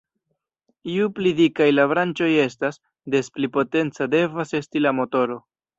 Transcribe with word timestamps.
Ju 0.93 1.09
pli 1.19 1.33
dikaj 1.41 1.67
la 1.75 1.85
branĉoj 1.93 2.31
estas, 2.49 2.83
des 3.17 3.33
pli 3.37 3.53
potenca 3.61 4.13
devas 4.19 4.61
esti 4.63 4.87
la 4.89 5.01
motoro. 5.03 5.45